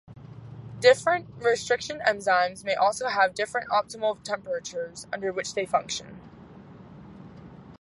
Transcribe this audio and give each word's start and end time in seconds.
Different 0.79 1.27
restriction 1.37 1.99
enzymes 1.99 2.63
may 2.65 2.73
also 2.73 3.07
have 3.09 3.35
different 3.35 3.69
optimal 3.69 4.17
temperatures 4.23 5.05
under 5.13 5.31
which 5.31 5.53
they 5.53 5.67
function. 5.67 6.19